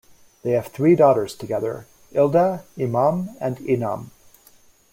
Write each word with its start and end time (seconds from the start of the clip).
They 0.41 0.53
have 0.53 0.65
three 0.69 0.95
daughters 0.95 1.35
together: 1.35 1.85
Ilda, 2.11 2.65
Iman 2.75 3.37
and 3.39 3.59
Inam. 3.59 4.09